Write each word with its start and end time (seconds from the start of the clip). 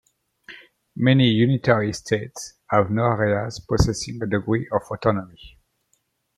Many 0.95 1.27
unitary 1.29 1.93
states 1.93 2.53
have 2.71 2.89
no 2.89 3.03
areas 3.03 3.59
possessing 3.59 4.19
a 4.23 4.25
degree 4.25 4.67
of 4.71 4.81
autonomy. 4.89 5.59